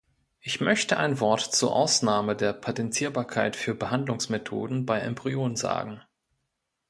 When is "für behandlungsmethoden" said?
3.55-4.83